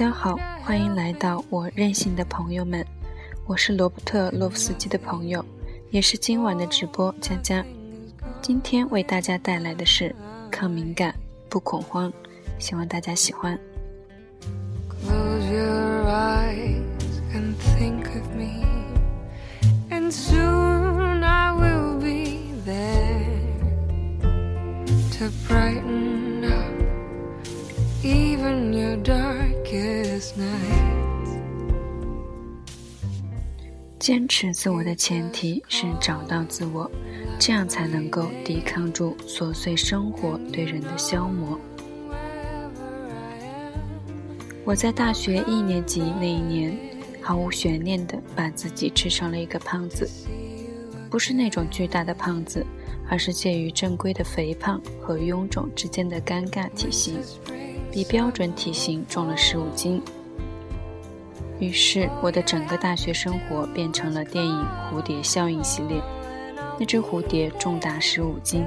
[0.00, 2.82] 大家好，欢迎来到我任性的朋友们，
[3.44, 5.44] 我是罗伯特·洛夫斯基的朋友，
[5.90, 7.62] 也是今晚的直播佳佳。
[8.40, 10.16] 今天为大家带来的是
[10.50, 11.14] 抗敏感
[11.50, 12.10] 不恐慌，
[12.58, 13.60] 希望大家喜欢。
[15.04, 16.79] Close your eyes.
[34.10, 36.90] 坚持自我的前提是找到自我，
[37.38, 41.56] 这样才能够抵抗住琐碎生活对人的消磨。
[44.64, 46.76] 我在大学一年级那一年，
[47.22, 50.10] 毫无悬念地把自己吃成了一个胖子，
[51.08, 52.66] 不是那种巨大的胖子，
[53.08, 57.14] 而是介于正规的肥胖和臃肿之间的尴尬体型，
[57.92, 60.02] 比标准体型重了十五斤。
[61.60, 64.52] 于是，我的整个大学生活变成了电影
[64.90, 66.02] 《蝴蝶效应》系列。
[66.78, 68.64] 那只蝴蝶重达十五斤。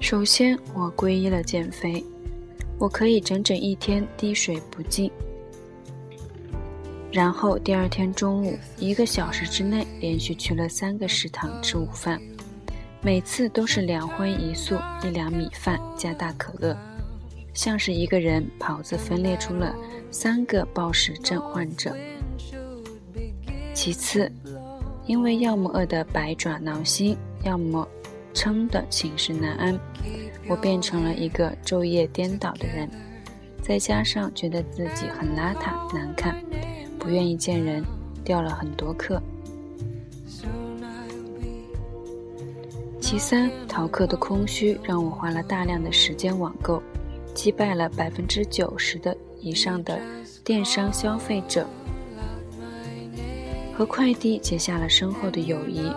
[0.00, 2.02] 首先，我皈依了减肥。
[2.78, 5.10] 我可以整整一天滴水不进。
[7.12, 12.18] 然后，第二天中午，一个小时之内连续去了三个食堂吃午饭，
[13.02, 16.76] 每次都是两荤一素，一两米饭加大可乐。
[17.54, 19.74] 像是一个人跑子分裂出了
[20.10, 21.96] 三个暴食症患者。
[23.72, 24.30] 其次，
[25.06, 27.88] 因为要么饿得百爪挠心，要么
[28.32, 29.78] 撑得寝食难安，
[30.48, 32.88] 我变成了一个昼夜颠倒的人。
[33.62, 36.36] 再加上觉得自己很邋遢难看，
[36.98, 37.82] 不愿意见人，
[38.22, 39.22] 掉了很多课。
[43.00, 46.82] 其三，逃课的空虚让我花了大量的时间网购。
[47.34, 50.00] 击败了百分之九十的以上的
[50.44, 51.66] 电商消费者，
[53.76, 55.90] 和快递结下了深厚的友谊。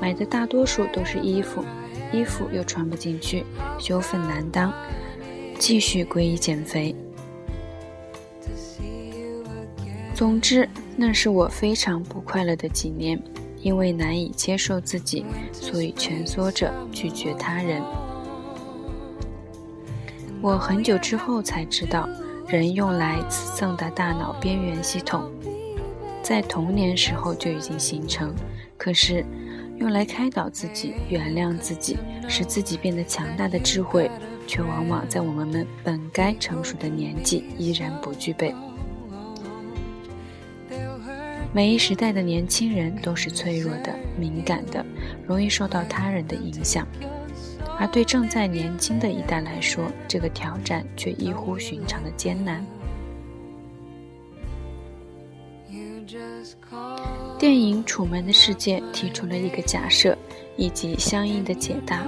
[0.00, 1.64] 买的大多数都是衣服，
[2.12, 3.44] 衣服又穿不进去，
[3.78, 4.72] 羞愤难当。
[5.58, 6.94] 继续皈依减肥。
[10.12, 13.20] 总之，那是我非常不快乐的几年，
[13.60, 17.80] 因为难以接受自己，所以蜷缩着拒绝他人。
[20.42, 22.08] 我很久之后才知道，
[22.48, 25.30] 人用来自赠的大脑边缘系统，
[26.20, 28.34] 在童年时候就已经形成。
[28.76, 29.24] 可是，
[29.78, 31.96] 用来开导自己、原谅自己、
[32.28, 34.10] 使自己变得强大的智慧，
[34.44, 38.52] 却往往在我们们本该成熟的年纪依然不具备。
[41.52, 44.84] 每一时代的年轻人都是脆弱的、敏感的，
[45.24, 46.84] 容易受到他人的影响。
[47.82, 52.64] 而对正在年轻的一代来说，这个挑战却异乎寻常的艰难。
[57.40, 60.16] 电影《楚门的世界》提出了一个假设
[60.56, 62.06] 以及相应的解答：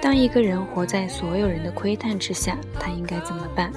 [0.00, 3.72] 当一个人活在所有人的窥探之下，他应该怎么办？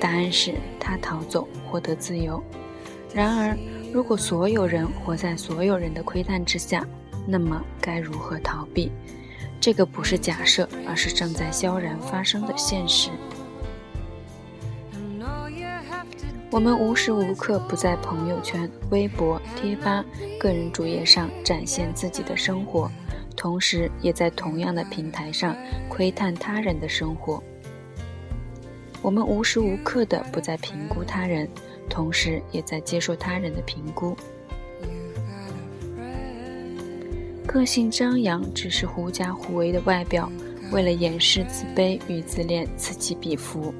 [0.00, 2.42] 答案是他逃走，获得自由。
[3.14, 3.56] 然而，
[3.92, 6.84] 如果所有人活在所有人的窥探之下，
[7.28, 8.90] 那么该如何逃避？
[9.64, 13.08] 这个不是假设，而是正在悄然发生的现实。
[16.50, 20.04] 我们无时无刻不在朋友圈、微博、贴吧、
[20.38, 22.90] 个人主页上展现自己的生活，
[23.34, 25.56] 同时也在同样的平台上
[25.88, 27.42] 窥探他人的生活。
[29.00, 31.48] 我们无时无刻的不在评估他人，
[31.88, 34.14] 同时也在接受他人的评估。
[37.54, 40.28] 个性张扬，只是狐假虎威的外表，
[40.72, 43.72] 为了掩饰自卑与自恋，此起彼伏，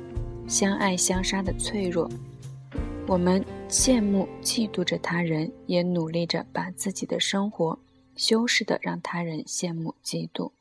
[0.47, 2.09] 相爱相杀的脆弱。
[3.09, 7.76] 我们羡慕、嫉妒着他人，也努力着把自己的生活
[8.15, 10.53] 修饰的让他人羡慕、嫉妒。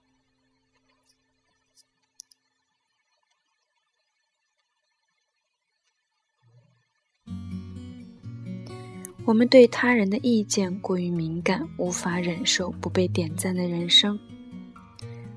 [9.26, 14.20] 我们对他人的意见过于敏感，无法忍受不被点赞的人生。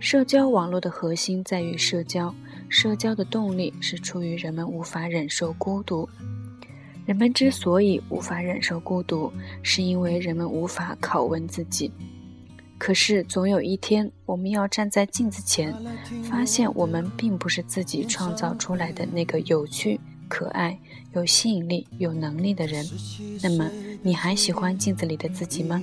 [0.00, 2.34] 社交网络的核心在于社交，
[2.68, 6.08] 社交的动力是出于人们无法忍受孤独。
[7.04, 11.90] 人们之所以无法忍受孤独，是因为人们无法拷问自己。
[12.78, 15.72] 可是总有一天，我们要站在镜子前，
[16.24, 20.00] 发现我们并不是自己创造出来的那个有趣。
[20.28, 20.78] 可爱、
[21.14, 22.84] 有吸引力、有能力的人，
[23.42, 23.70] 那么
[24.02, 25.82] 你还喜欢镜子里的自己吗？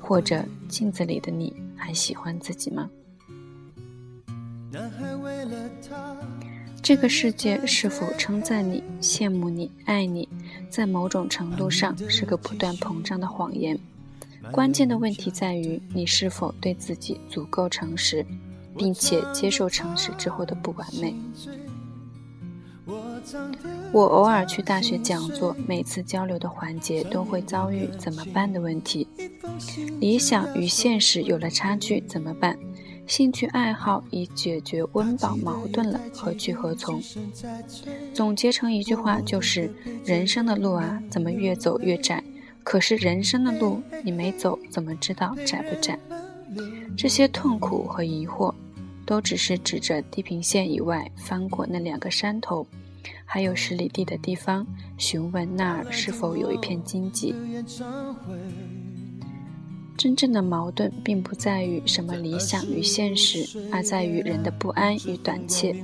[0.00, 2.88] 或者镜子里的你还喜欢自己吗？
[6.82, 10.28] 这个世界是否称赞你、羡慕你、爱你，
[10.68, 13.78] 在某种程度上是个不断膨胀的谎言。
[14.50, 18.26] 关键的问题在于你是否对自己足够诚实，
[18.76, 21.14] 并且接受诚实之后的不完美。
[23.92, 29.06] 我偶尔去大学讲座，每次交流的环节都会遭遇怎么办的问题。
[30.00, 32.58] 理想与现实有了差距怎么办？
[33.06, 37.00] 兴趣爱好已解决温饱矛盾了，何去何从？
[38.14, 39.70] 总结成一句话就是：
[40.04, 42.22] 人生的路啊，怎么越走越窄？
[42.64, 45.98] 可是人生的路你没走，怎么知道窄不窄？
[46.96, 48.54] 这些痛苦和疑惑，
[49.06, 52.66] 都只是指着地平线以外翻过那两个山头。
[53.24, 54.66] 还有十里地的地方，
[54.98, 57.34] 询问那儿是否有一片荆棘。
[59.96, 65.74] 真正的矛盾并不在于什么理想与现实，而在于人的不安与短怯。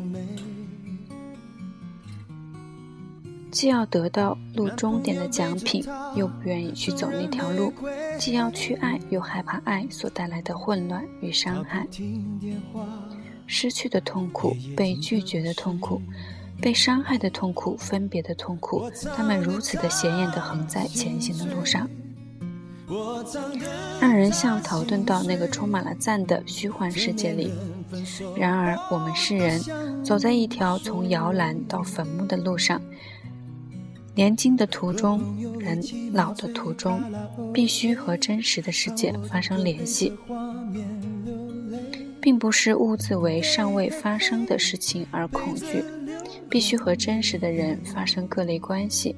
[3.50, 5.82] 既要得到路终点的奖品，
[6.14, 7.72] 又不愿意去走那条路；
[8.18, 11.86] 既要去爱，又害怕爱所带来的混乱与伤害。
[13.48, 16.00] 失去的痛苦，被拒绝的痛苦。
[16.60, 21.88] 被伤害的痛苦，分别的痛苦，他们如此的显眼地横在前行的路上，
[24.00, 27.52] 让人像逃遁到那个充满了赞的虚幻世界里。
[28.36, 29.62] 然而，我们是人
[30.04, 32.82] 走在一条从摇篮到坟墓的路上，
[34.16, 35.22] 年轻的途中，
[35.60, 35.80] 人
[36.12, 37.00] 老的途中，
[37.54, 40.12] 必须和真实的世界发生联系，
[42.28, 45.82] 并不是兀自为尚未发生的事情而恐惧。
[46.50, 49.16] 必须和真实的人发生各类关系，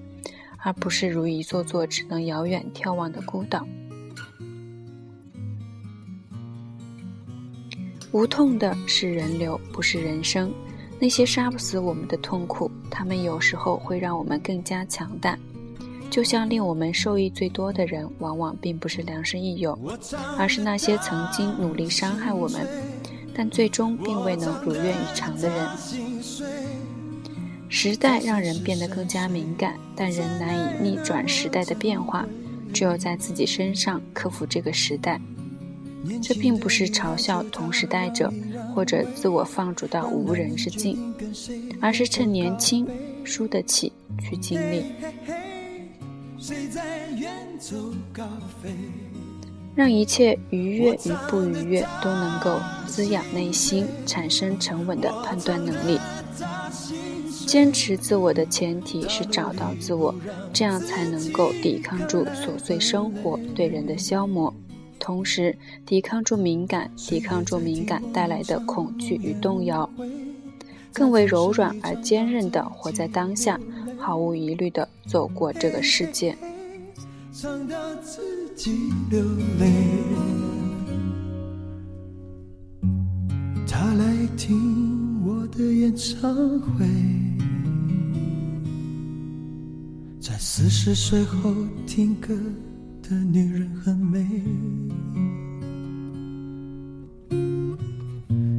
[0.58, 3.66] 而不是如一座座只能遥远眺望的孤岛。
[8.12, 10.54] 无痛的是人流，不是人生。
[11.00, 15.36] 那些杀不死我们的痛苦，他们有时候会让我们更加强大。
[16.10, 19.78] 就像令我们受益最多的人，往往并不是良师益友，
[20.36, 22.66] 而是那些曾经努力伤害我们，
[23.34, 25.68] 但最终并未能如愿以偿的人。
[27.68, 32.26] 时代让人变得更加敏感，但人难以逆转时代的变化，
[32.74, 35.20] 只有在自己身上克服这个时代。
[36.20, 38.32] 这并不是嘲笑同时代者，
[38.74, 41.14] 或者自我放逐到无人之境，
[41.80, 42.88] 而是趁年轻
[43.22, 44.82] 输得起去经历，
[49.74, 55.98] 让一切愉悦与不愉悦都能够滋养内心，产生沉稳的判断能力。
[57.46, 60.14] 坚持自我的前提是找到自我，
[60.52, 64.54] 这样才能够抵抗住琐碎生活对人的消磨，
[64.98, 69.88] 同时抵抗住敏感，抵抗住敏感带来的恐惧与动摇，
[70.92, 73.58] 更为柔软而坚韧地活在当下，
[74.00, 76.36] 毫无疑虑地走过这个世界。
[83.66, 86.86] 他来听我的演唱会。
[90.20, 91.54] 在四十岁后
[91.86, 92.36] 听歌
[93.02, 94.26] 的女人很美，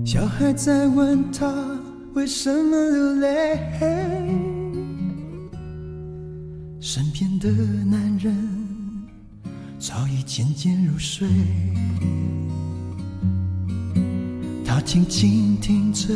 [0.06, 1.80] 小孩在问她
[2.14, 3.60] 为什么流泪，
[7.22, 8.36] 身边的男人
[9.78, 11.30] 早已渐渐入睡，
[14.66, 16.16] 她静静听着。